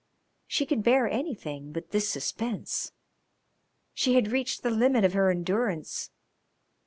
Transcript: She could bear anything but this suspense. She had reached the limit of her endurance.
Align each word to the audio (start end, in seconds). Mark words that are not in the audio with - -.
She 0.47 0.65
could 0.65 0.81
bear 0.81 1.07
anything 1.07 1.71
but 1.71 1.91
this 1.91 2.09
suspense. 2.09 2.91
She 3.93 4.15
had 4.15 4.31
reached 4.31 4.63
the 4.63 4.71
limit 4.71 5.03
of 5.05 5.13
her 5.13 5.29
endurance. 5.29 6.09